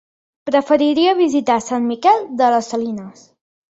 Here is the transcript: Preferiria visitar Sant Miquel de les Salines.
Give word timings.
Preferiria 0.49 1.13
visitar 1.21 1.59
Sant 1.69 1.87
Miquel 1.93 2.29
de 2.43 2.53
les 2.59 2.75
Salines. 2.77 3.27